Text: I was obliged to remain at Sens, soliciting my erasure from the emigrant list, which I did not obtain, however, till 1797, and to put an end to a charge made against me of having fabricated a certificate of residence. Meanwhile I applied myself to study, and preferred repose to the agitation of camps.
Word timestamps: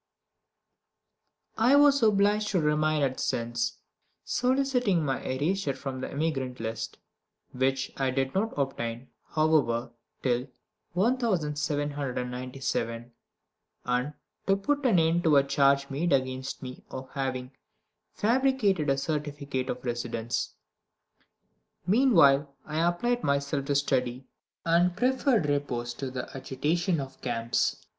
I 1.59 1.75
was 1.75 2.01
obliged 2.01 2.47
to 2.47 2.59
remain 2.59 3.03
at 3.03 3.19
Sens, 3.19 3.77
soliciting 4.25 5.05
my 5.05 5.21
erasure 5.21 5.75
from 5.75 6.01
the 6.01 6.09
emigrant 6.09 6.59
list, 6.59 6.97
which 7.51 7.91
I 7.97 8.09
did 8.09 8.33
not 8.33 8.51
obtain, 8.57 9.09
however, 9.29 9.91
till 10.23 10.47
1797, 10.93 13.11
and 13.85 14.13
to 14.47 14.55
put 14.57 14.83
an 14.87 14.97
end 14.97 15.23
to 15.25 15.35
a 15.35 15.43
charge 15.43 15.87
made 15.91 16.13
against 16.13 16.63
me 16.63 16.83
of 16.89 17.11
having 17.11 17.51
fabricated 18.11 18.89
a 18.89 18.97
certificate 18.97 19.69
of 19.69 19.85
residence. 19.85 20.55
Meanwhile 21.85 22.51
I 22.65 22.81
applied 22.87 23.23
myself 23.23 23.65
to 23.65 23.75
study, 23.75 24.25
and 24.65 24.97
preferred 24.97 25.45
repose 25.47 25.93
to 25.93 26.09
the 26.09 26.27
agitation 26.35 26.99
of 26.99 27.21
camps. 27.21 27.85